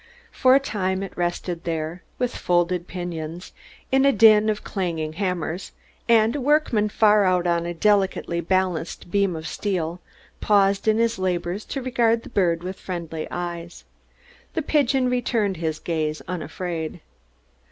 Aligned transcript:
For 0.31 0.55
a 0.55 0.59
time 0.59 1.03
it 1.03 1.15
rested 1.15 1.63
there, 1.63 2.01
with 2.17 2.35
folded 2.35 2.87
pinions, 2.87 3.53
in 3.91 4.03
a 4.03 4.11
din 4.11 4.49
of 4.49 4.63
clanging 4.63 5.13
hammers; 5.13 5.73
and 6.09 6.35
a 6.35 6.41
workman 6.41 6.89
far 6.89 7.23
out 7.23 7.45
on 7.45 7.67
a 7.67 7.73
delicately 7.75 8.41
balanced 8.41 9.11
beam 9.11 9.35
of 9.35 9.45
steel 9.47 10.01
paused 10.39 10.87
in 10.87 10.97
his 10.97 11.19
labors 11.19 11.63
to 11.65 11.83
regard 11.83 12.23
the 12.23 12.29
bird 12.29 12.63
with 12.63 12.79
friendly 12.79 13.27
eyes. 13.29 13.83
The 14.55 14.63
pigeon 14.63 15.07
returned 15.07 15.57
his 15.57 15.77
gaze 15.77 16.23
unafraid. 16.27 16.99